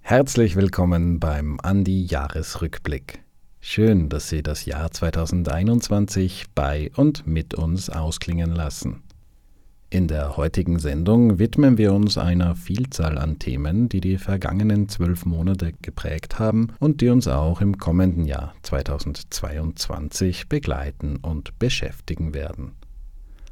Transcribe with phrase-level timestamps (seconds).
[0.00, 3.24] Herzlich willkommen beim Andi Jahresrückblick.
[3.60, 9.02] Schön, dass Sie das Jahr 2021 bei und mit uns ausklingen lassen.
[9.88, 15.24] In der heutigen Sendung widmen wir uns einer Vielzahl an Themen, die die vergangenen zwölf
[15.24, 22.72] Monate geprägt haben und die uns auch im kommenden Jahr 2022 begleiten und beschäftigen werden.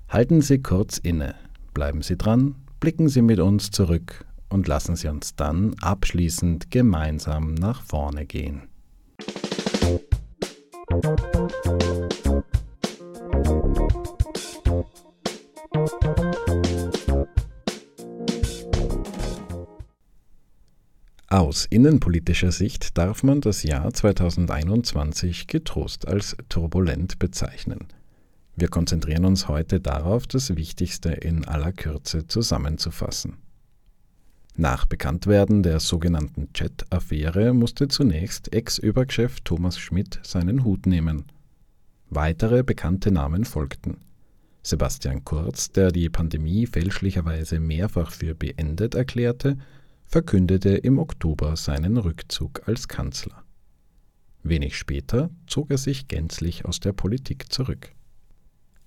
[0.08, 1.36] Halten Sie kurz inne,
[1.72, 7.54] bleiben Sie dran, blicken Sie mit uns zurück und lassen Sie uns dann abschließend gemeinsam
[7.54, 8.62] nach vorne gehen.
[21.34, 27.88] Aus innenpolitischer Sicht darf man das Jahr 2021 getrost als turbulent bezeichnen.
[28.54, 33.38] Wir konzentrieren uns heute darauf, das Wichtigste in aller Kürze zusammenzufassen.
[34.54, 41.24] Nach Bekanntwerden der sogenannten Chat-Affäre musste zunächst Ex-Überchef Thomas Schmidt seinen Hut nehmen.
[42.10, 43.96] Weitere bekannte Namen folgten.
[44.62, 49.58] Sebastian Kurz, der die Pandemie fälschlicherweise mehrfach für beendet erklärte,
[50.06, 53.44] verkündete im Oktober seinen Rückzug als Kanzler.
[54.42, 57.94] Wenig später zog er sich gänzlich aus der Politik zurück.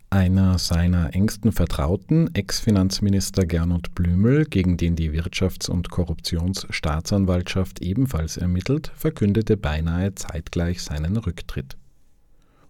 [0.09, 8.91] Einer seiner engsten Vertrauten, Ex-Finanzminister Gernot Blümel, gegen den die Wirtschafts- und Korruptionsstaatsanwaltschaft ebenfalls ermittelt,
[8.95, 11.75] verkündete beinahe zeitgleich seinen Rücktritt.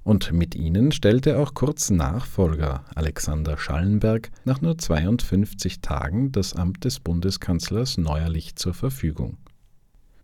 [0.07, 6.85] Und mit ihnen stellte auch kurz Nachfolger Alexander Schallenberg nach nur 52 Tagen das Amt
[6.85, 9.35] des Bundeskanzlers neuerlich zur Verfügung.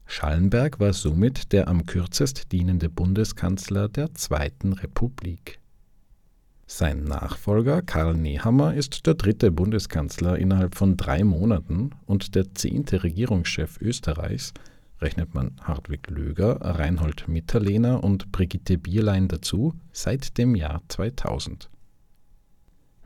[0.06, 5.59] Schallenberg war somit der am kürzest dienende Bundeskanzler der Zweiten Republik.
[6.66, 13.03] Sein Nachfolger Karl Nehammer ist der dritte Bundeskanzler innerhalb von drei Monaten und der zehnte
[13.03, 14.53] Regierungschef Österreichs,
[15.03, 21.69] rechnet man Hartwig Löger, Reinhold Mitterlehner und Brigitte Bierlein dazu, seit dem Jahr 2000.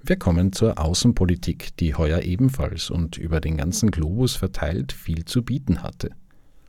[0.03, 5.43] Wir kommen zur Außenpolitik, die heuer ebenfalls und über den ganzen Globus verteilt viel zu
[5.43, 6.11] bieten hatte.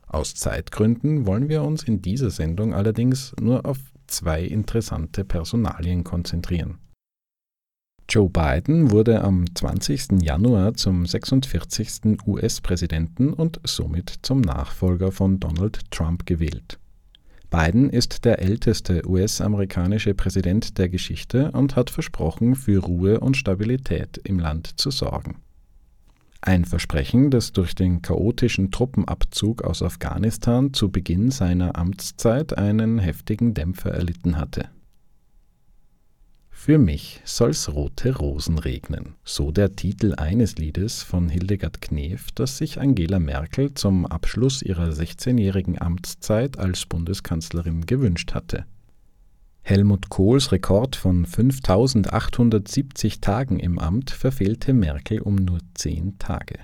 [0.07, 6.79] Aus Zeitgründen wollen wir uns in dieser Sendung allerdings nur auf zwei interessante Personalien konzentrieren.
[8.11, 10.23] Joe Biden wurde am 20.
[10.23, 12.25] Januar zum 46.
[12.25, 16.79] US-Präsidenten und somit zum Nachfolger von Donald Trump gewählt.
[17.51, 24.19] Biden ist der älteste US-amerikanische Präsident der Geschichte und hat versprochen, für Ruhe und Stabilität
[24.23, 25.35] im Land zu sorgen.
[26.41, 33.53] Ein Versprechen, das durch den chaotischen Truppenabzug aus Afghanistan zu Beginn seiner Amtszeit einen heftigen
[33.53, 34.69] Dämpfer erlitten hatte.
[36.61, 42.57] Für mich soll's rote Rosen regnen, so der Titel eines Liedes von Hildegard Knef, das
[42.57, 48.65] sich Angela Merkel zum Abschluss ihrer 16-jährigen Amtszeit als Bundeskanzlerin gewünscht hatte.
[49.61, 56.59] Helmut Kohls Rekord von 5870 Tagen im Amt verfehlte Merkel um nur zehn Tage.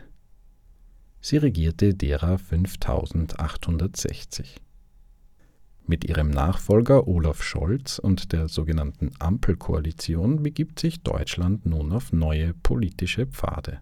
[1.21, 4.57] Sie regierte derer 5860.
[5.87, 12.55] Mit ihrem Nachfolger Olaf Scholz und der sogenannten Ampelkoalition begibt sich Deutschland nun auf neue
[12.55, 13.81] politische Pfade.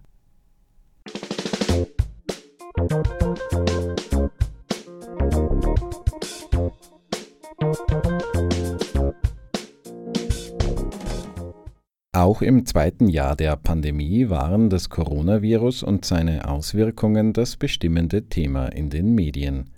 [12.12, 18.68] Auch im zweiten Jahr der Pandemie waren das Coronavirus und seine Auswirkungen das bestimmende Thema
[18.68, 19.70] in den Medien.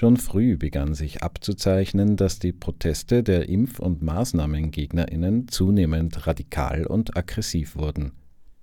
[0.00, 7.18] Schon früh begann sich abzuzeichnen, dass die Proteste der Impf- und Maßnahmengegnerinnen zunehmend radikal und
[7.18, 8.12] aggressiv wurden.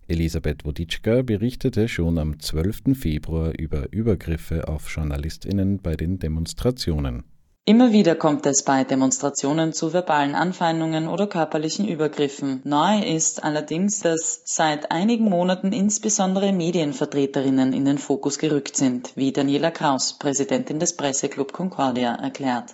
[0.07, 2.97] Elisabeth Woditschka berichtete schon am 12.
[2.99, 7.23] Februar über Übergriffe auf Journalistinnen bei den Demonstrationen.
[7.69, 12.61] Immer wieder kommt es bei Demonstrationen zu verbalen Anfeindungen oder körperlichen Übergriffen.
[12.63, 19.33] Neu ist allerdings, dass seit einigen Monaten insbesondere Medienvertreterinnen in den Fokus gerückt sind, wie
[19.33, 22.73] Daniela Kraus, Präsidentin des Presseclub Concordia, erklärt.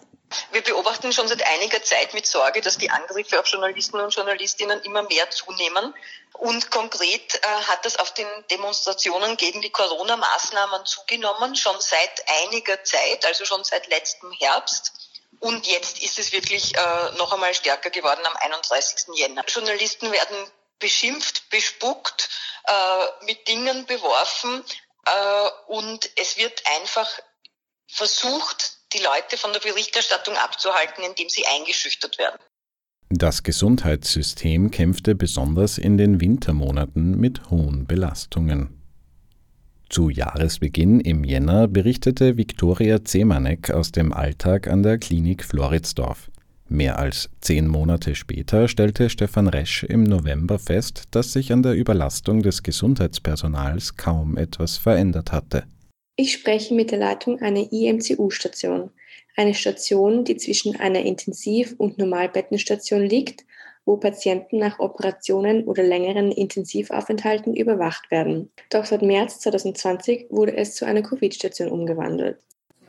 [0.51, 4.81] Wir beobachten schon seit einiger Zeit mit Sorge, dass die Angriffe auf Journalisten und Journalistinnen
[4.81, 5.93] immer mehr zunehmen.
[6.33, 12.83] Und konkret äh, hat das auf den Demonstrationen gegen die Corona-Maßnahmen zugenommen, schon seit einiger
[12.83, 14.93] Zeit, also schon seit letztem Herbst.
[15.39, 19.15] Und jetzt ist es wirklich äh, noch einmal stärker geworden am 31.
[19.15, 19.43] Jänner.
[19.47, 22.29] Journalisten werden beschimpft, bespuckt,
[22.65, 24.63] äh, mit Dingen beworfen
[25.05, 27.09] äh, und es wird einfach
[27.87, 32.39] versucht, die Leute von der Berichterstattung abzuhalten, indem sie eingeschüchtert werden.
[33.09, 38.81] Das Gesundheitssystem kämpfte besonders in den Wintermonaten mit hohen Belastungen.
[39.89, 46.31] Zu Jahresbeginn im Jänner berichtete Viktoria Zemanek aus dem Alltag an der Klinik Floridsdorf.
[46.67, 51.75] Mehr als zehn Monate später stellte Stefan Resch im November fest, dass sich an der
[51.75, 55.65] Überlastung des Gesundheitspersonals kaum etwas verändert hatte.
[56.15, 58.91] Ich spreche mit der Leitung einer IMCU-Station,
[59.35, 63.43] eine Station, die zwischen einer Intensiv- und Normalbettenstation liegt,
[63.83, 68.51] wo Patienten nach Operationen oder längeren Intensivaufenthalten überwacht werden.
[68.69, 72.37] Doch seit März 2020 wurde es zu einer Covid-Station umgewandelt.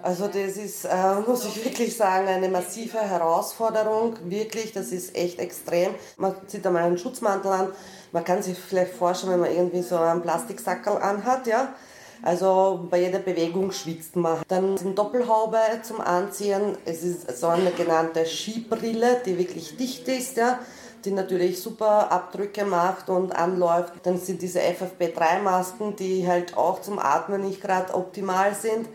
[0.03, 4.19] Also das ist, äh, muss ich wirklich sagen, eine massive Herausforderung.
[4.25, 5.95] Wirklich, das ist echt extrem.
[6.19, 7.73] Man zieht einmal einen Schutzmantel an.
[8.13, 11.75] Man kann sich vielleicht vorstellen, wenn man irgendwie so einen Plastiksackel anhat, ja.
[12.23, 14.39] Also bei jeder Bewegung schwitzt man.
[14.49, 16.77] Dann eine Doppelhaube zum Anziehen.
[16.85, 20.59] Es ist so eine genannte Skibrille, die wirklich dicht ist, ja
[21.05, 23.93] die natürlich super Abdrücke macht und anläuft.
[24.05, 28.89] Dann sind diese FFP3-Masken, die halt auch zum Atmen nicht gerade optimal sind.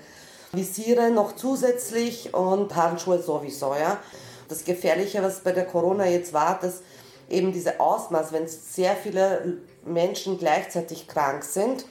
[0.51, 3.75] Visiere noch zusätzlich und Handschuhe sowieso.
[3.75, 3.97] Ja.
[4.47, 6.81] Das Gefährliche, was bei der Corona jetzt war, dass
[7.29, 11.85] eben diese Ausmaß, wenn sehr viele Menschen gleichzeitig krank sind,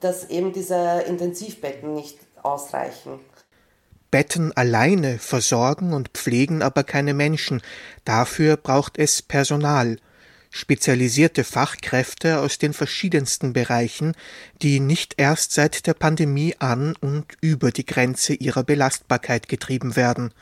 [0.00, 3.20] dass eben diese Intensivbetten nicht ausreichen.
[4.10, 7.60] Betten alleine versorgen und pflegen aber keine Menschen,
[8.04, 9.98] dafür braucht es Personal,
[10.50, 14.14] spezialisierte Fachkräfte aus den verschiedensten Bereichen,
[14.62, 20.32] die nicht erst seit der Pandemie an und über die Grenze ihrer Belastbarkeit getrieben werden.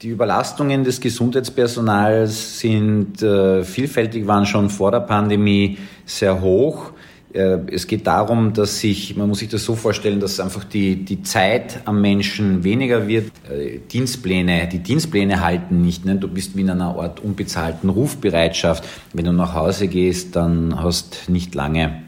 [0.00, 6.92] Die Überlastungen des Gesundheitspersonals sind äh, vielfältig, waren schon vor der Pandemie sehr hoch.
[7.32, 11.04] Äh, es geht darum, dass sich, man muss sich das so vorstellen, dass einfach die,
[11.04, 13.32] die Zeit am Menschen weniger wird.
[13.50, 16.04] Äh, Dienstpläne, die Dienstpläne halten nicht.
[16.04, 16.16] Ne?
[16.16, 18.84] Du bist wie in einer Art unbezahlten Rufbereitschaft.
[19.12, 22.02] Wenn du nach Hause gehst, dann hast nicht lange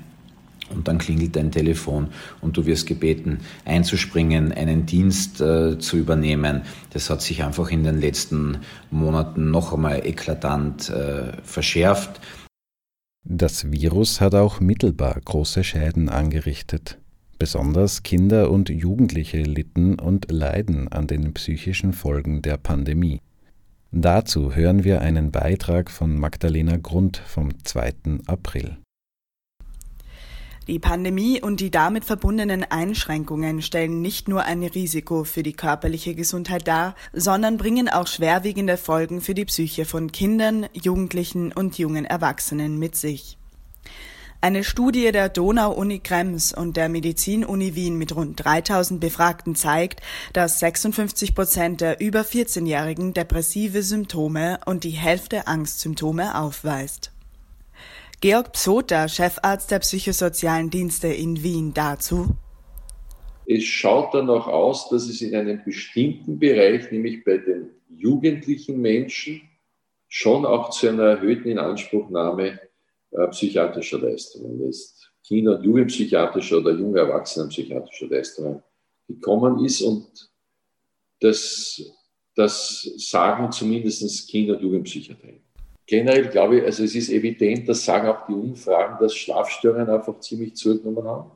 [0.75, 2.09] und dann klingelt dein Telefon
[2.41, 6.63] und du wirst gebeten, einzuspringen, einen Dienst äh, zu übernehmen.
[6.93, 8.59] Das hat sich einfach in den letzten
[8.91, 12.21] Monaten noch einmal eklatant äh, verschärft.
[13.25, 16.99] Das Virus hat auch mittelbar große Schäden angerichtet.
[17.39, 23.21] Besonders Kinder und Jugendliche litten und leiden an den psychischen Folgen der Pandemie.
[23.91, 27.95] Dazu hören wir einen Beitrag von Magdalena Grund vom 2.
[28.27, 28.77] April.
[30.67, 36.15] Die Pandemie und die damit verbundenen Einschränkungen stellen nicht nur ein Risiko für die körperliche
[36.15, 42.07] Gesundheit dar, sondern bringen auch schwerwiegende Folgen für die Psyche von Kindern, Jugendlichen und jungen
[42.07, 43.37] Erwachsenen mit sich.
[44.41, 50.01] Eine Studie der Donau-Uni Krems und der Medizin-Uni Wien mit rund 3000 Befragten zeigt,
[50.33, 57.14] dass 56 Prozent der über 14-Jährigen depressive Symptome und die Hälfte Angstsymptome aufweist.
[58.25, 62.35] Georg Psoter, Chefarzt der psychosozialen Dienste in Wien, dazu.
[63.45, 69.43] Es schaut danach aus, dass es in einem bestimmten Bereich, nämlich bei den jugendlichen Menschen,
[70.09, 72.61] schon auch zu einer erhöhten Inanspruchnahme
[73.11, 75.13] äh, psychiatrischer Leistungen ist.
[75.23, 78.63] Kinder- und Jugendpsychiatrischer oder junge Erwachsenenpsychiatrischer Leistungen
[79.07, 79.83] gekommen ist.
[79.83, 80.31] Und
[81.21, 81.79] das,
[82.35, 85.44] das sagen zumindest Kinder- und Jugendpsychiatrien.
[85.87, 90.19] Generell glaube ich, also es ist evident, das sagen auch die Umfragen, dass Schlafstörungen einfach
[90.21, 91.31] ziemlich zugenommen haben.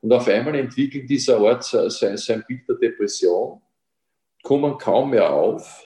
[0.00, 3.60] Und auf einmal entwickelt dieser Ort so, so ein Bild der Depression,
[4.44, 5.84] kommen kaum mehr auf.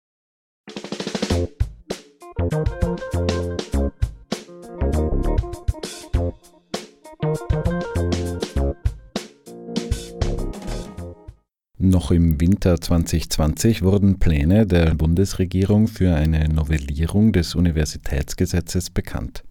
[11.89, 19.45] Noch im Winter 2020 wurden Pläne der Bundesregierung für eine Novellierung des Universitätsgesetzes bekannt.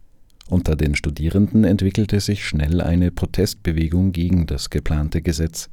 [0.51, 5.71] Unter den Studierenden entwickelte sich schnell eine Protestbewegung gegen das geplante Gesetz.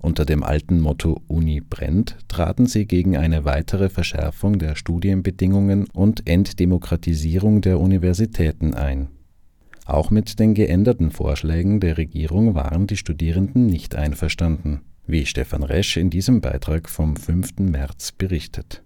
[0.00, 6.28] Unter dem alten Motto Uni brennt traten sie gegen eine weitere Verschärfung der Studienbedingungen und
[6.28, 9.10] Entdemokratisierung der Universitäten ein.
[9.86, 15.96] Auch mit den geänderten Vorschlägen der Regierung waren die Studierenden nicht einverstanden wie Stefan Resch
[15.96, 17.58] in diesem Beitrag vom 5.
[17.58, 18.82] März berichtet.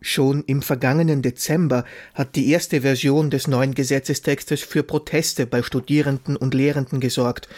[0.00, 1.84] Schon im vergangenen Dezember
[2.14, 7.48] hat die erste Version des neuen Gesetzestextes für Proteste bei Studierenden und Lehrenden gesorgt.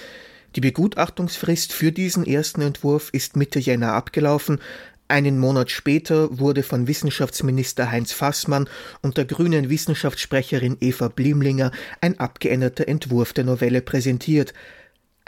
[0.56, 4.58] Die Begutachtungsfrist für diesen ersten Entwurf ist Mitte Jänner abgelaufen.
[5.06, 8.68] Einen Monat später wurde von Wissenschaftsminister Heinz Fassmann
[9.02, 14.54] und der grünen Wissenschaftssprecherin Eva Blimlinger ein abgeänderter Entwurf der Novelle präsentiert.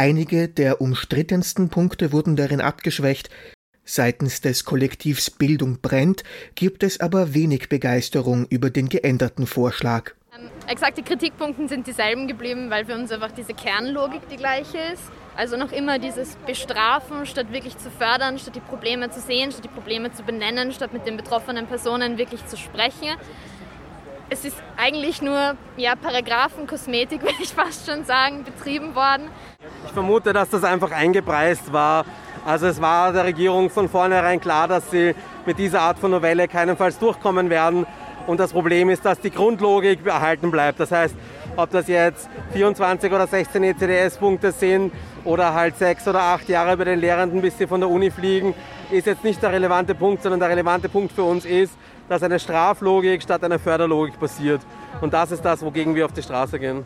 [0.03, 3.31] Einige der umstrittensten Punkte wurden darin abgeschwächt,
[3.85, 6.25] Seitens des Kollektivs Bildung brennt
[6.57, 10.13] gibt es aber wenig Begeisterung über den geänderten Vorschlag.
[10.37, 15.03] Ähm, exakte Kritikpunkte sind dieselben geblieben, weil für uns einfach diese Kernlogik die gleiche ist.
[15.37, 19.65] Also noch immer dieses Bestrafen, statt wirklich zu fördern, statt die Probleme zu sehen, statt
[19.65, 23.17] die Probleme zu benennen, statt mit den betroffenen Personen wirklich zu sprechen.
[24.31, 29.29] Es ist eigentlich nur ja, Paragraphenkosmetik, würde ich fast schon sagen, betrieben worden.
[29.87, 32.05] Ich vermute, dass das einfach eingepreist war.
[32.45, 35.15] Also es war der Regierung von vornherein klar, dass sie
[35.47, 37.87] mit dieser Art von Novelle keinenfalls durchkommen werden.
[38.27, 40.81] Und das Problem ist, dass die Grundlogik erhalten bleibt.
[40.81, 41.15] Das heißt,
[41.57, 44.93] ob das jetzt 24 oder 16 ECDS-Punkte sind
[45.25, 48.55] oder halt sechs oder acht Jahre bei den Lehrenden, bis sie von der Uni fliegen,
[48.91, 51.75] ist jetzt nicht der relevante Punkt, sondern der relevante Punkt für uns ist,
[52.13, 54.61] dass eine Straflogik statt einer Förderlogik passiert.
[55.01, 56.85] Und das ist das, wogegen wir auf die Straße gehen.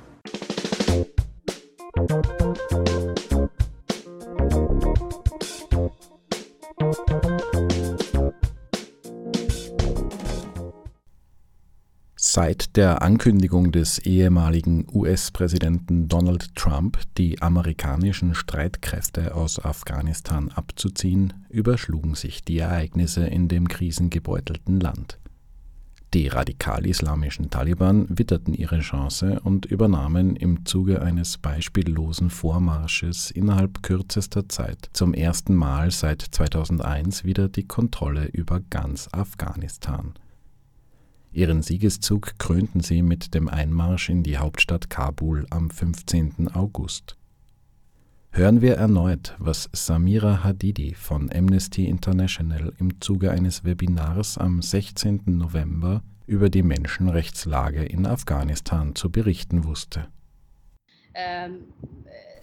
[12.37, 22.15] Seit der Ankündigung des ehemaligen US-Präsidenten Donald Trump, die amerikanischen Streitkräfte aus Afghanistan abzuziehen, überschlugen
[22.15, 25.19] sich die Ereignisse in dem krisengebeutelten Land.
[26.13, 34.47] Die radikal-islamischen Taliban witterten ihre Chance und übernahmen im Zuge eines beispiellosen Vormarsches innerhalb kürzester
[34.47, 40.13] Zeit zum ersten Mal seit 2001 wieder die Kontrolle über ganz Afghanistan.
[41.37, 46.49] Ihren Siegeszug krönten sie mit dem Einmarsch in die Hauptstadt Kabul am 15.
[46.55, 47.19] August.
[48.31, 55.25] Hören wir erneut, was Samira Hadidi von Amnesty International im Zuge eines Webinars am 16.
[55.27, 60.09] November über die Menschenrechtslage in Afghanistan zu berichten wusste.
[61.13, 61.65] Ähm,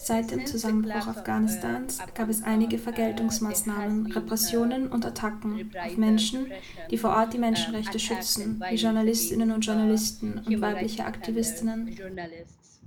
[0.03, 6.48] Seit dem Zusammenbruch Afghanistans gab es einige Vergeltungsmaßnahmen, Repressionen und Attacken auf Menschen,
[6.91, 11.98] die vor Ort die Menschenrechte schützen, wie Journalistinnen und Journalisten und weibliche Aktivistinnen,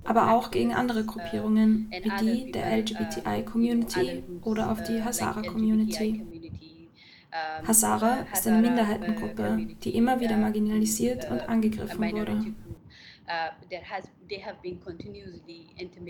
[0.03, 6.23] aber auch gegen andere Gruppierungen wie die der LGBTI-Community oder auf die Hazara-Community.
[7.67, 12.45] Hazara ist eine Minderheitengruppe, die immer wieder marginalisiert und angegriffen wurde.
[13.27, 13.51] Uh,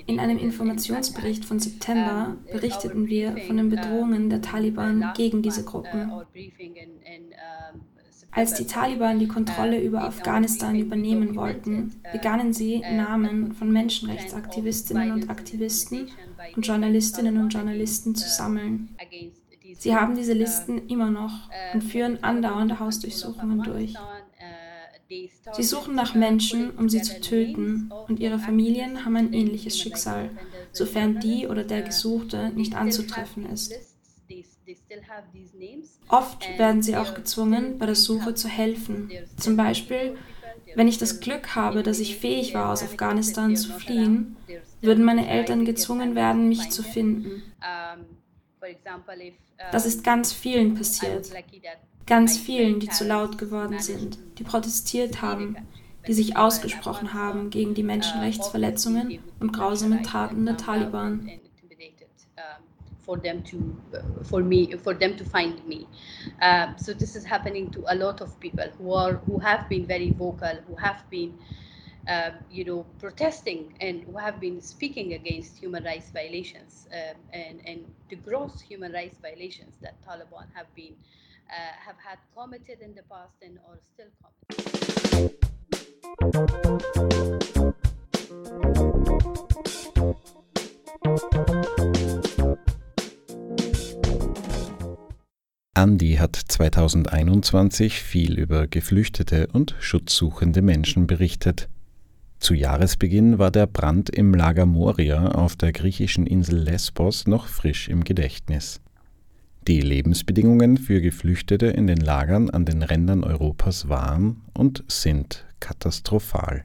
[0.06, 5.66] in einem Informationsbericht von September berichteten wir von den Bedrohungen der Taliban gegen diese uh,
[5.66, 6.12] Gruppen.
[8.30, 15.12] Als die Taliban die Kontrolle über Afghanistan übernehmen wollten, uh, begannen sie, Namen von Menschenrechtsaktivistinnen
[15.12, 16.10] und Aktivisten
[16.56, 18.96] und Journalistinnen und Journalisten zu sammeln.
[19.80, 23.96] Sie haben diese Listen immer noch und führen andauernde Hausdurchsuchungen durch.
[25.10, 30.30] Sie suchen nach Menschen, um sie zu töten, und ihre Familien haben ein ähnliches Schicksal,
[30.72, 33.74] sofern die oder der Gesuchte nicht anzutreffen ist.
[36.10, 39.10] Oft werden sie auch gezwungen, bei der Suche zu helfen.
[39.38, 40.18] Zum Beispiel,
[40.76, 44.36] wenn ich das Glück habe, dass ich fähig war, aus Afghanistan zu fliehen,
[44.82, 47.44] würden meine Eltern gezwungen werden, mich zu finden.
[49.72, 51.32] Das ist ganz vielen passiert
[52.08, 55.58] ganz vielen, die zu laut geworden sind, die protestiert haben,
[56.08, 61.30] die sich ausgesprochen haben gegen die Menschenrechtsverletzungen und grausamen Taten der Taliban.
[63.06, 63.58] For them to,
[64.24, 65.88] for me, for them to find me.
[66.42, 69.86] Uh, so this is happening to a lot of people who are, who have been
[69.86, 71.34] very vocal, who have been,
[72.10, 77.62] uh, you know, protesting and who have been speaking against human rights violations uh, and,
[77.66, 82.94] and the gross human rights violations that Taliban have been uh, have had committed in
[82.96, 84.38] the past and or still commit.
[95.74, 101.70] Andi hat 2021 viel über Geflüchtete und schutzsuchende Menschen berichtet.
[102.40, 107.90] Zu Jahresbeginn war der Brand im Lager Moria auf der griechischen Insel Lesbos noch frisch
[107.90, 108.82] im Gedächtnis.
[109.68, 116.64] Die Lebensbedingungen für Geflüchtete in den Lagern an den Rändern Europas waren und sind katastrophal.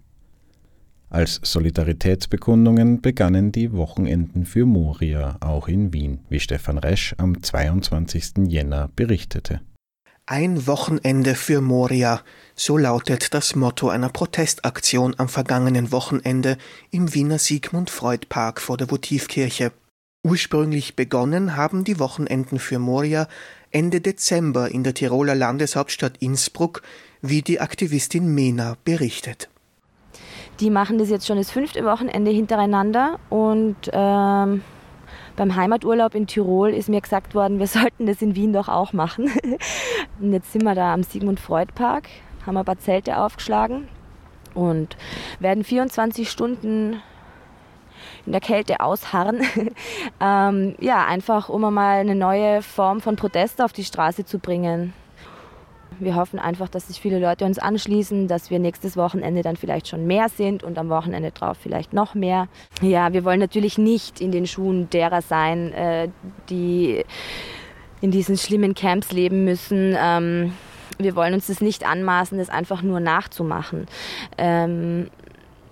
[1.11, 8.47] Als Solidaritätsbekundungen begannen die Wochenenden für Moria auch in Wien, wie Stefan Resch am 22.
[8.47, 9.63] Jänner berichtete.
[10.25, 12.23] Ein Wochenende für Moria,
[12.55, 16.57] so lautet das Motto einer Protestaktion am vergangenen Wochenende
[16.93, 19.73] im Wiener Sigmund Freud Park vor der Votivkirche.
[20.25, 23.27] Ursprünglich begonnen haben die Wochenenden für Moria
[23.71, 26.83] Ende Dezember in der Tiroler Landeshauptstadt Innsbruck,
[27.23, 29.49] wie die Aktivistin Mena berichtet.
[30.61, 34.63] Die machen das jetzt schon das fünfte Wochenende hintereinander und ähm,
[35.35, 38.93] Beim Heimaturlaub in Tirol ist mir gesagt worden, wir sollten das in Wien doch auch
[38.93, 39.31] machen.
[40.21, 42.09] Und jetzt sind wir da am Sigmund Freud Park,
[42.47, 43.89] haben ein paar Zelte aufgeschlagen
[44.55, 44.99] und
[45.41, 47.03] werden 24 Stunden
[48.27, 49.43] in der Kälte ausharren.
[50.21, 54.93] ähm, ja, einfach um einmal eine neue Form von Protest auf die Straße zu bringen.
[55.99, 59.89] Wir hoffen einfach, dass sich viele Leute uns anschließen, dass wir nächstes Wochenende dann vielleicht
[59.89, 62.49] schon mehr sind und am Wochenende drauf vielleicht noch mehr.
[62.81, 66.09] Ja, wir wollen natürlich nicht in den Schuhen derer sein, äh,
[66.49, 67.05] die
[68.01, 69.97] in diesen schlimmen Camps leben müssen.
[69.97, 70.53] Ähm,
[70.99, 73.87] wir wollen uns das nicht anmaßen, das einfach nur nachzumachen.
[74.39, 75.09] Ähm,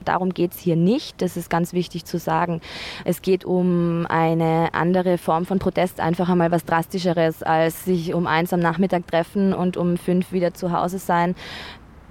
[0.04, 1.21] Darum geht es hier nicht.
[1.23, 2.61] Das ist ganz wichtig zu sagen.
[3.04, 8.26] Es geht um eine andere Form von Protest, einfach einmal was Drastischeres, als sich um
[8.26, 11.35] eins am Nachmittag treffen und um fünf wieder zu Hause sein.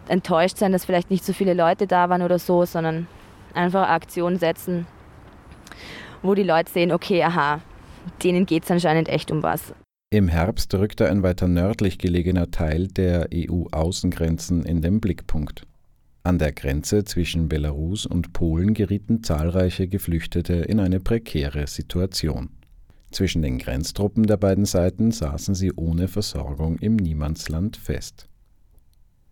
[0.08, 3.08] Enttäuscht sein, dass vielleicht nicht so viele Leute da waren oder so, sondern
[3.53, 4.88] einfach Aktion setzen,
[6.22, 7.62] wo die Leute sehen, okay, aha,
[8.24, 9.74] denen geht es anscheinend echt um was.
[10.12, 15.67] Im Herbst rückte ein weiter nördlich gelegener Teil der EU-Außengrenzen in den Blickpunkt.
[16.29, 22.50] An der Grenze zwischen Belarus und Polen gerieten zahlreiche Geflüchtete in eine prekäre Situation.
[23.09, 28.29] Zwischen den Grenztruppen der beiden Seiten saßen sie ohne Versorgung im Niemandsland fest.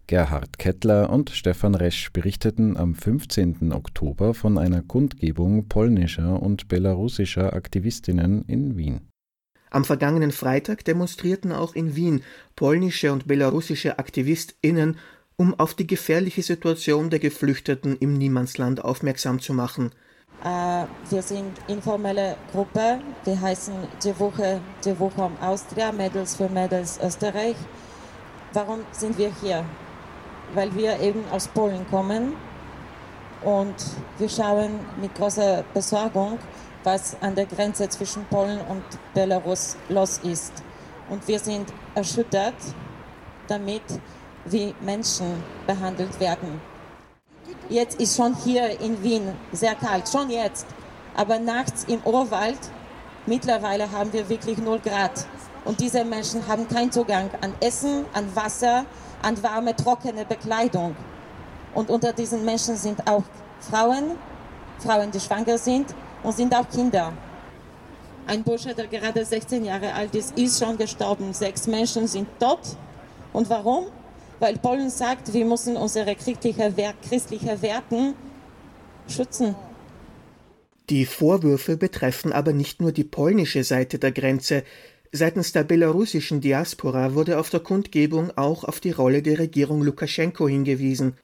[0.07, 3.73] Gerhard Kettler und Stefan Resch berichteten am 15.
[3.73, 9.01] Oktober von einer Kundgebung polnischer und belarussischer Aktivistinnen in Wien.
[9.69, 12.23] Am vergangenen Freitag demonstrierten auch in Wien
[12.55, 14.97] polnische und belarussische AktivistInnen
[15.37, 19.91] um auf die gefährliche Situation der Geflüchteten im Niemandsland aufmerksam zu machen.
[20.43, 26.49] Uh, wir sind informelle Gruppe, die heißen die Woche, die Woche um Austria, Mädels für
[26.49, 27.55] Mädels Österreich.
[28.53, 29.65] Warum sind wir hier?
[30.53, 32.33] Weil wir eben aus Polen kommen
[33.43, 33.75] und
[34.17, 36.39] wir schauen mit großer Besorgung,
[36.83, 40.53] was an der Grenze zwischen Polen und Belarus los ist.
[41.09, 42.55] Und wir sind erschüttert
[43.47, 43.83] damit,
[44.49, 46.61] wie Menschen behandelt werden.
[47.69, 50.65] Jetzt ist schon hier in Wien sehr kalt, schon jetzt.
[51.15, 52.59] Aber nachts im Urwald,
[53.25, 55.25] mittlerweile haben wir wirklich 0 Grad.
[55.65, 58.85] Und diese Menschen haben keinen Zugang an Essen, an Wasser,
[59.21, 60.95] an warme, trockene Bekleidung.
[61.73, 63.23] Und unter diesen Menschen sind auch
[63.59, 64.11] Frauen,
[64.79, 67.11] Frauen, die schwanger sind und sind auch Kinder.
[68.27, 71.33] Ein Bursche, der gerade 16 Jahre alt ist, ist schon gestorben.
[71.33, 72.61] Sechs Menschen sind tot.
[73.33, 73.87] Und warum?
[74.39, 76.73] Weil Polen sagt, wir müssen unsere christliche,
[77.07, 78.13] christliche Werten
[79.07, 79.55] schützen.
[80.89, 84.63] Die Vorwürfe betreffen aber nicht nur die polnische Seite der Grenze.
[85.11, 90.47] Seitens der belarussischen Diaspora wurde auf der Kundgebung auch auf die Rolle der Regierung Lukaschenko
[90.47, 91.17] hingewiesen.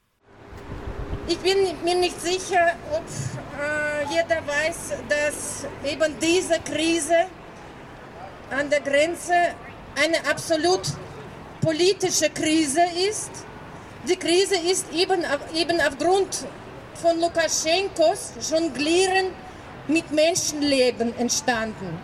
[1.26, 3.04] Ich bin mir nicht sicher, ob
[3.58, 7.26] äh, jeder weiß, dass eben diese Krise
[8.50, 9.32] an der Grenze
[9.96, 10.82] eine absolut
[11.64, 13.30] politische Krise ist.
[14.06, 15.22] Die Krise ist eben,
[15.56, 16.46] eben aufgrund
[17.00, 19.28] von Lukaschenkos Jonglieren
[19.88, 21.98] mit Menschenleben entstanden.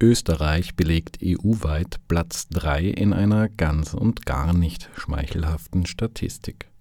[0.00, 6.71] Österreich belegt EU-weit Platz 3 in einer ganz und gar nicht schmeichelhaften Statistik.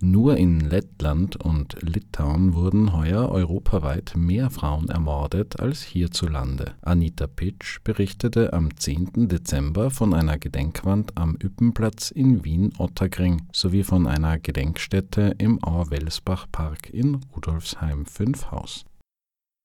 [0.00, 6.76] Nur in Lettland und Litauen wurden heuer europaweit mehr Frauen ermordet als hierzulande.
[6.82, 9.28] Anita Pitsch berichtete am 10.
[9.28, 17.20] Dezember von einer Gedenkwand am Üppenplatz in Wien-Otterkring sowie von einer Gedenkstätte im Auer-Welsbach-Park in
[17.34, 18.84] Rudolfsheim 5 Haus.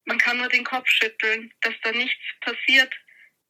[0.05, 2.91] Man kann nur den Kopf schütteln, dass da nichts passiert,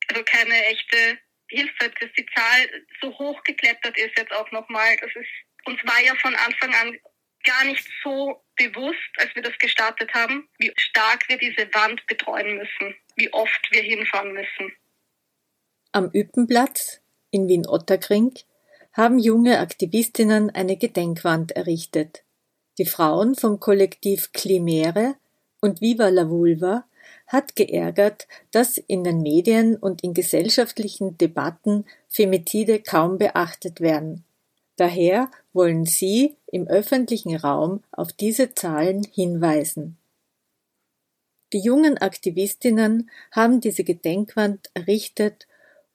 [0.07, 2.69] also keine echte Hilfe, dass die Zahl
[3.01, 4.97] so hoch geklettert ist jetzt auch nochmal.
[5.01, 5.29] Das ist
[5.65, 6.97] uns war ja von Anfang an
[7.43, 12.57] gar nicht so bewusst, als wir das gestartet haben, wie stark wir diese Wand betreuen
[12.57, 14.73] müssen, wie oft wir hinfahren müssen.
[15.91, 18.33] Am Üppenplatz in Wien-Otterkring
[18.93, 22.23] haben junge Aktivistinnen eine Gedenkwand errichtet.
[22.77, 25.15] Die Frauen vom Kollektiv Klimere
[25.61, 26.85] und Viva la Vulva
[27.27, 34.25] hat geärgert, dass in den Medien und in gesellschaftlichen Debatten Femizide kaum beachtet werden.
[34.79, 39.97] Daher wollen Sie im öffentlichen Raum auf diese Zahlen hinweisen.
[41.51, 45.47] Die jungen Aktivistinnen haben diese Gedenkwand errichtet,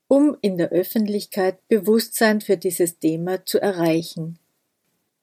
[0.07, 4.39] um in der Öffentlichkeit Bewusstsein für dieses Thema zu erreichen.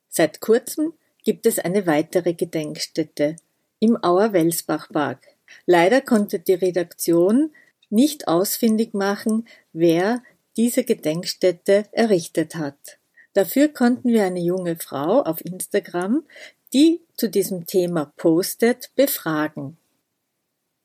[0.10, 0.94] Seit kurzem
[1.24, 3.36] gibt es eine weitere Gedenkstätte
[3.80, 5.28] im Auer Welsbach Park.
[5.68, 7.54] Leider konnte die Redaktion
[7.92, 10.24] nicht ausfindig machen, wer
[10.58, 12.98] diese Gedenkstätte errichtet hat.
[13.34, 16.28] Dafür konnten wir eine junge Frau auf Instagram,
[16.74, 19.78] die zu diesem Thema postet, befragen.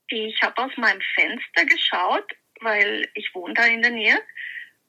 [0.09, 2.27] Ich habe aus meinem Fenster geschaut,
[2.61, 4.19] weil ich wohne da in der Nähe.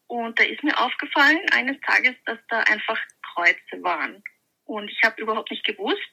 [0.06, 3.00] Und da ist mir aufgefallen eines Tages, dass da einfach
[3.34, 4.24] Kreuze waren.
[4.66, 6.12] Und ich habe überhaupt nicht gewusst,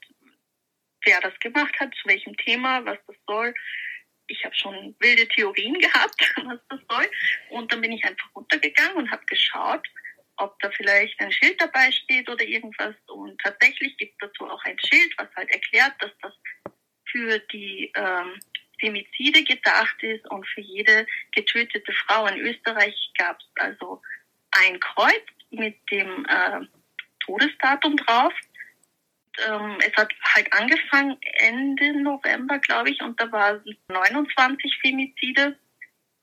[1.04, 3.54] wer das gemacht hat, zu welchem Thema, was das soll.
[4.26, 7.11] Ich habe schon wilde Theorien gehabt, was das soll.
[7.50, 9.87] Und dann bin ich einfach runtergegangen und habe geschaut,
[10.37, 12.94] ob da vielleicht ein Schild dabei steht oder irgendwas.
[13.07, 16.33] Und tatsächlich gibt es dazu auch ein Schild, was halt erklärt, dass das
[17.11, 18.40] für die ähm,
[18.81, 22.27] Femizide gedacht ist und für jede getötete Frau.
[22.27, 24.03] In Österreich gab es also
[24.51, 26.61] ein Kreuz mit dem äh,
[27.20, 28.33] Todesdatum drauf.
[29.49, 35.59] Ähm, es hat halt angefangen Ende November, glaube ich, und da waren 29 Femizide.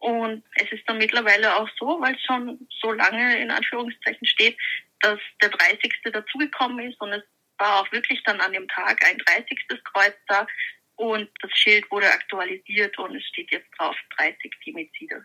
[0.02, 4.58] Und es ist dann mittlerweile auch so, weil es schon so lange in Anführungszeichen steht,
[5.00, 5.94] dass der 30.
[6.12, 7.24] dazugekommen ist und es
[7.60, 9.60] war auch wirklich dann an dem Tag ein 30.
[9.94, 10.48] Kreuz da
[10.96, 15.24] und das Schild wurde aktualisiert und es steht jetzt drauf 30 Femizide.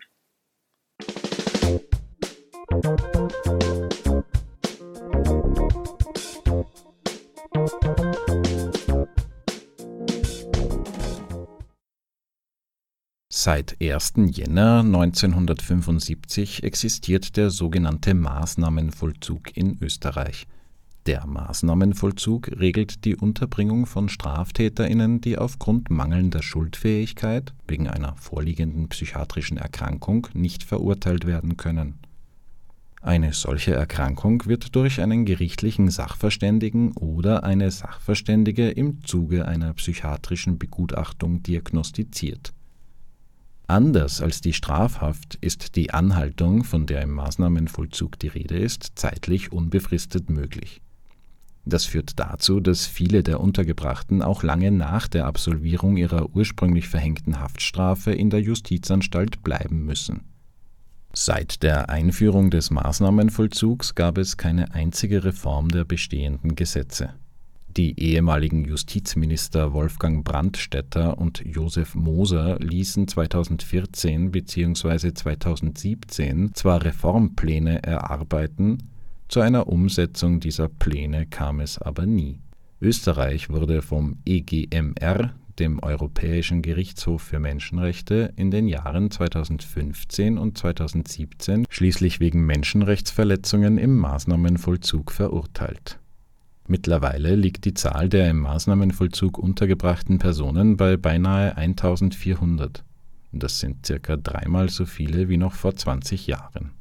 [13.39, 14.13] Seit 1.
[14.31, 20.47] Jänner 1975 existiert der sogenannte Maßnahmenvollzug in Österreich.
[21.05, 29.57] Der Maßnahmenvollzug regelt die Unterbringung von Straftäterinnen, die aufgrund mangelnder Schuldfähigkeit wegen einer vorliegenden psychiatrischen
[29.57, 31.99] Erkrankung nicht verurteilt werden können.
[33.03, 40.57] Eine solche Erkrankung wird durch einen gerichtlichen Sachverständigen oder eine Sachverständige im Zuge einer psychiatrischen
[40.57, 42.55] Begutachtung diagnostiziert.
[43.67, 49.51] Anders als die Strafhaft ist die Anhaltung, von der im Maßnahmenvollzug die Rede ist, zeitlich
[49.51, 50.81] unbefristet möglich
[51.69, 57.39] das führt dazu, dass viele der Untergebrachten auch lange nach der Absolvierung ihrer ursprünglich verhängten
[57.39, 60.21] Haftstrafe in der Justizanstalt bleiben müssen.
[61.13, 67.13] Seit der Einführung des Maßnahmenvollzugs gab es keine einzige Reform der bestehenden Gesetze.
[67.77, 75.13] Die ehemaligen Justizminister Wolfgang Brandstätter und Josef Moser ließen 2014 bzw.
[75.13, 78.79] 2017 zwar Reformpläne erarbeiten,
[79.27, 82.39] zu einer Umsetzung dieser Pläne kam es aber nie.
[82.81, 91.67] Österreich wurde vom EGMR, dem Europäischen Gerichtshof für Menschenrechte, in den Jahren 2015 und 2017
[91.69, 95.99] schließlich wegen Menschenrechtsverletzungen im Maßnahmenvollzug verurteilt.
[96.67, 102.83] Mittlerweile liegt die Zahl der im Maßnahmenvollzug untergebrachten Personen bei beinahe 1400.
[103.31, 106.71] Das sind circa dreimal so viele wie noch vor 20 Jahren.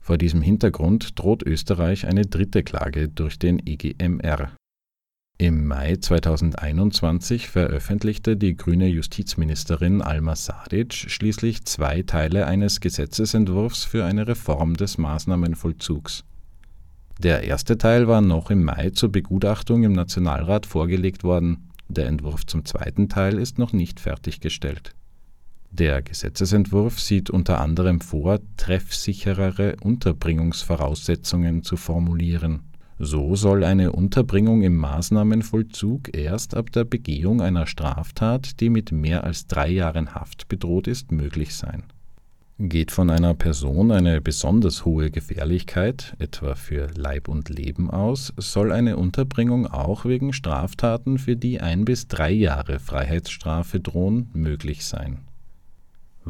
[0.00, 4.52] Vor diesem Hintergrund droht Österreich eine dritte Klage durch den EGMR.
[5.36, 14.04] Im Mai 2021 veröffentlichte die grüne Justizministerin Alma Sadic schließlich zwei Teile eines Gesetzesentwurfs für
[14.04, 16.24] eine Reform des Maßnahmenvollzugs.
[17.18, 22.46] Der erste Teil war noch im Mai zur Begutachtung im Nationalrat vorgelegt worden, der Entwurf
[22.46, 24.94] zum zweiten Teil ist noch nicht fertiggestellt
[25.70, 32.62] der Gesetzesentwurf sieht unter anderem vor, treffsicherere Unterbringungsvoraussetzungen zu formulieren.
[32.98, 39.24] So soll eine Unterbringung im Maßnahmenvollzug erst ab der Begehung einer Straftat, die mit mehr
[39.24, 41.84] als drei Jahren Haft bedroht ist, möglich sein.
[42.60, 48.72] Geht von einer Person eine besonders hohe Gefährlichkeit, etwa für Leib und Leben aus, soll
[48.72, 55.20] eine Unterbringung auch wegen Straftaten, für die ein bis drei Jahre Freiheitsstrafe drohen, möglich sein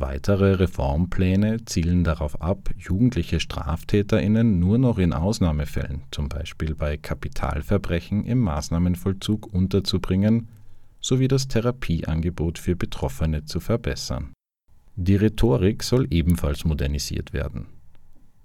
[0.00, 8.24] Weitere Reformpläne zielen darauf ab, jugendliche Straftäterinnen nur noch in Ausnahmefällen, zum Beispiel bei Kapitalverbrechen,
[8.24, 10.48] im Maßnahmenvollzug unterzubringen
[11.00, 14.34] sowie das Therapieangebot für Betroffene zu verbessern.
[15.00, 17.66] Die Rhetorik soll ebenfalls modernisiert werden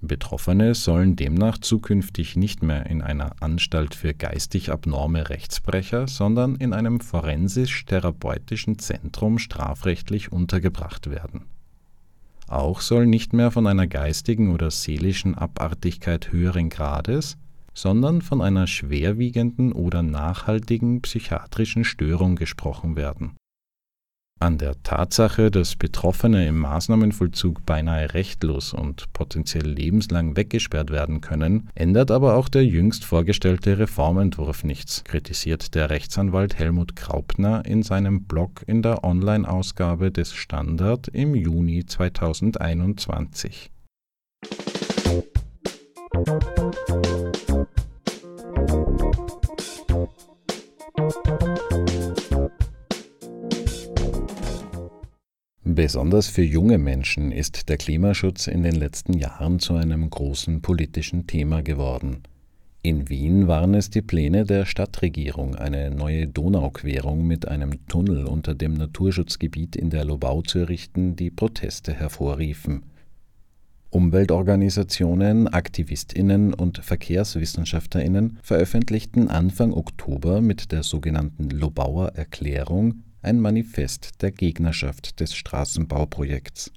[0.05, 6.73] Betroffene sollen demnach zukünftig nicht mehr in einer Anstalt für geistig abnorme Rechtsbrecher, sondern in
[6.73, 11.45] einem forensisch-therapeutischen Zentrum strafrechtlich untergebracht werden.
[12.49, 17.37] Auch soll nicht mehr von einer geistigen oder seelischen Abartigkeit höheren Grades,
[17.73, 23.37] sondern von einer schwerwiegenden oder nachhaltigen psychiatrischen Störung gesprochen werden
[24.43, 31.69] An der Tatsache, dass Betroffene im Maßnahmenvollzug beinahe rechtlos und potenziell lebenslang weggesperrt werden können,
[31.75, 38.25] ändert aber auch der jüngst vorgestellte Reformentwurf nichts, kritisiert der Rechtsanwalt Helmut Graupner in seinem
[38.25, 43.71] Blog in der Online-Ausgabe des Standard im Juni 2021.
[55.75, 61.25] Besonders für junge Menschen ist der Klimaschutz in den letzten Jahren zu einem großen politischen
[61.25, 62.21] Thema geworden.
[62.83, 68.53] In Wien waren es die Pläne der Stadtregierung, eine neue Donauquerung mit einem Tunnel unter
[68.53, 72.83] dem Naturschutzgebiet in der Lobau zu errichten, die Proteste hervorriefen.
[73.89, 84.31] Umweltorganisationen, Aktivistinnen und Verkehrswissenschaftlerinnen veröffentlichten Anfang Oktober mit der sogenannten Lobauer Erklärung ein Manifest der
[84.31, 86.71] Gegnerschaft des Straßenbauprojekts.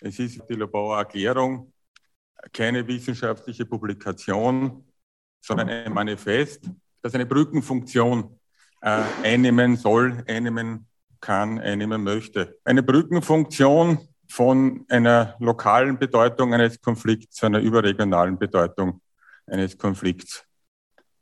[0.00, 1.72] Es ist die Lobauer Erklärung,
[2.52, 4.84] keine wissenschaftliche Publikation,
[5.40, 6.70] sondern ein Manifest,
[7.02, 8.38] das eine Brückenfunktion
[8.82, 10.86] äh, einnehmen soll, einnehmen
[11.20, 12.58] kann, einnehmen möchte.
[12.64, 13.98] Eine Brückenfunktion
[14.28, 19.00] von einer lokalen Bedeutung eines Konflikts zu einer überregionalen Bedeutung
[19.46, 20.44] eines Konflikts.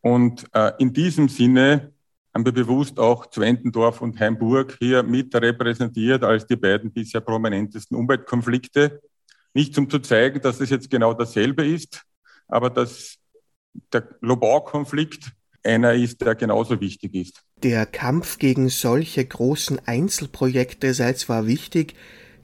[0.01, 1.93] Und äh, in diesem Sinne
[2.37, 7.97] haben wir bewusst auch Zwentendorf und Heimburg hier mit repräsentiert als die beiden bisher prominentesten
[7.97, 9.01] Umweltkonflikte.
[9.55, 12.03] Nicht um zu zeigen, dass es jetzt genau dasselbe ist,
[12.47, 13.17] aber dass
[13.91, 15.33] der Lobau-Konflikt
[15.65, 17.41] einer ist, der genauso wichtig ist.
[17.63, 21.95] Der Kampf gegen solche großen Einzelprojekte sei zwar wichtig,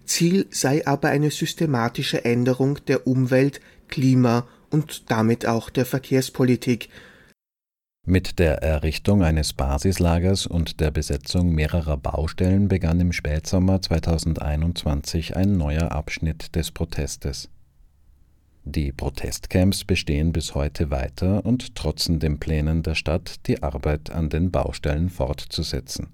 [0.06, 6.88] Ziel sei aber eine systematische Änderung der Umwelt-, Klima- und damit auch der Verkehrspolitik,
[8.04, 15.56] mit der Errichtung eines Basislagers und der Besetzung mehrerer Baustellen begann im Spätsommer 2021 ein
[15.56, 17.48] neuer Abschnitt des Protestes.
[18.64, 24.28] Die Protestcamps bestehen bis heute weiter und trotzen den Plänen der Stadt, die Arbeit an
[24.28, 26.08] den Baustellen fortzusetzen.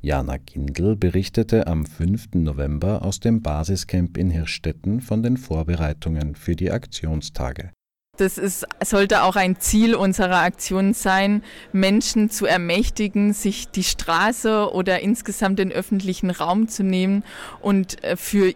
[0.00, 2.34] Jana Gindl berichtete am 5.
[2.34, 7.72] November aus dem Basiscamp in Hirschstetten von den Vorbereitungen für die Aktionstage.
[8.16, 14.72] Das ist, sollte auch ein Ziel unserer Aktion sein, Menschen zu ermächtigen, sich die Straße
[14.72, 17.24] oder insgesamt den öffentlichen Raum zu nehmen
[17.60, 18.54] und äh, für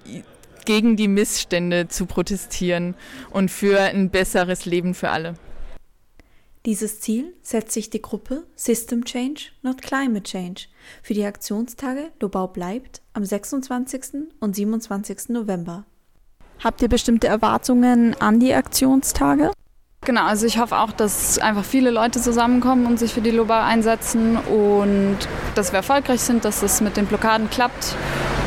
[0.65, 2.95] gegen die Missstände zu protestieren
[3.31, 5.35] und für ein besseres Leben für alle.
[6.67, 10.67] Dieses Ziel setzt sich die Gruppe System Change, not Climate Change
[11.03, 14.29] für die Aktionstage Lobau bleibt am 26.
[14.41, 15.31] und 27.
[15.31, 15.87] November.
[16.63, 19.51] Habt ihr bestimmte Erwartungen an die Aktionstage?
[20.03, 23.67] Genau, also ich hoffe auch, dass einfach viele Leute zusammenkommen und sich für die Loba
[23.67, 25.17] einsetzen und
[25.55, 27.95] dass wir erfolgreich sind, dass es mit den Blockaden klappt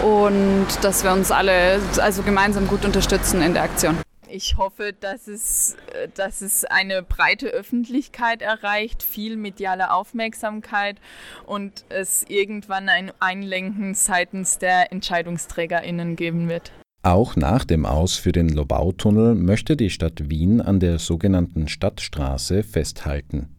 [0.03, 3.97] und dass wir uns alle also gemeinsam gut unterstützen in der Aktion.
[4.27, 5.75] Ich hoffe, dass es,
[6.15, 10.97] dass es eine breite Öffentlichkeit erreicht, viel mediale Aufmerksamkeit
[11.45, 16.71] und es irgendwann ein Einlenken seitens der EntscheidungsträgerInnen geben wird.
[17.05, 22.63] Auch nach dem Aus für den Lobautunnel möchte die Stadt Wien an der sogenannten Stadtstraße
[22.63, 23.49] festhalten.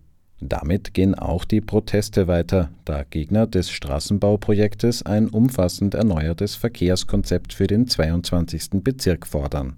[0.41, 7.67] Damit gehen auch die Proteste weiter, da Gegner des Straßenbauprojektes ein umfassend erneuertes Verkehrskonzept für
[7.67, 8.83] den 22.
[8.83, 9.77] Bezirk fordern.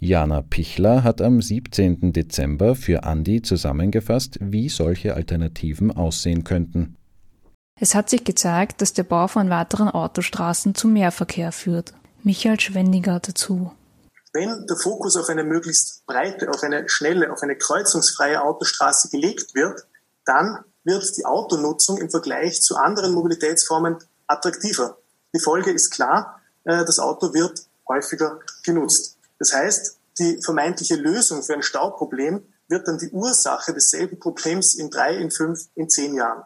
[0.00, 2.14] Jana Pichler hat am 17.
[2.14, 6.96] Dezember für Andi zusammengefasst, wie solche Alternativen aussehen könnten.
[7.78, 11.92] Es hat sich gezeigt, dass der Bau von weiteren Autostraßen zu mehr Verkehr führt.
[12.24, 13.72] Michael Schwendiger dazu.
[14.32, 19.54] Wenn der Fokus auf eine möglichst breite, auf eine schnelle, auf eine kreuzungsfreie Autostraße gelegt
[19.54, 19.86] wird,
[20.24, 24.96] dann wird die Autonutzung im Vergleich zu anderen Mobilitätsformen attraktiver.
[25.34, 29.18] Die Folge ist klar, äh, das Auto wird häufiger genutzt.
[29.38, 34.90] Das heißt, die vermeintliche Lösung für ein Stauproblem wird dann die Ursache desselben Problems in
[34.90, 36.44] drei, in fünf, in zehn Jahren.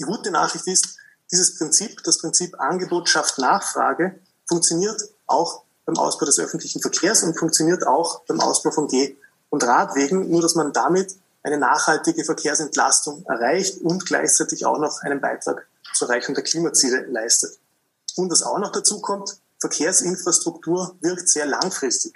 [0.00, 0.96] Die gute Nachricht ist,
[1.30, 7.38] dieses Prinzip, das Prinzip Angebot schafft Nachfrage, funktioniert auch beim Ausbau des öffentlichen Verkehrs und
[7.38, 9.16] funktioniert auch beim Ausbau von Geh-
[9.50, 15.20] und Radwegen, nur dass man damit eine nachhaltige Verkehrsentlastung erreicht und gleichzeitig auch noch einen
[15.20, 17.58] Beitrag zur Erreichung der Klimaziele leistet.
[18.16, 22.14] Und was auch noch dazu kommt, Verkehrsinfrastruktur wirkt sehr langfristig.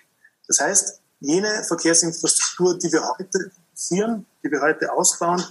[0.48, 5.42] Das heißt, jene Verkehrsinfrastruktur, die wir heute führen, die wir heute ausbauen,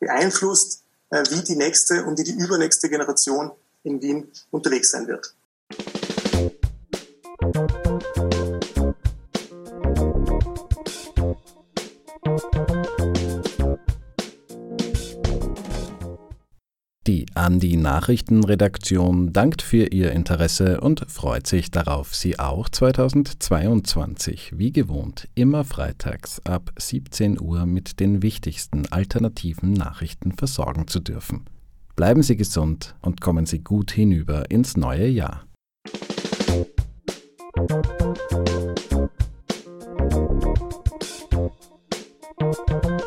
[0.00, 3.50] beeinflusst, äh, wie die nächste und wie die übernächste Generation
[3.82, 5.34] in Wien unterwegs sein wird.
[17.06, 24.70] Die Andi Nachrichtenredaktion dankt für Ihr Interesse und freut sich darauf, Sie auch 2022 wie
[24.70, 31.46] gewohnt immer freitags ab 17 Uhr mit den wichtigsten alternativen Nachrichten versorgen zu dürfen.
[31.96, 35.46] Bleiben Sie gesund und kommen Sie gut hinüber ins neue Jahr.
[37.58, 37.88] Thank
[42.84, 42.97] you.